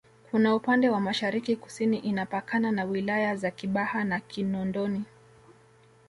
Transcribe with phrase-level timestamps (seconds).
[0.31, 5.03] kwa upande wa Mashariki Kusini inapakana na wilaya za Kibaha na Kinondoni